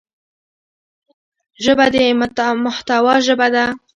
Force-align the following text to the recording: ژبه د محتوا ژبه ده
ژبه 1.63 1.85
د 1.93 1.95
محتوا 2.65 3.13
ژبه 3.27 3.47
ده 3.55 3.65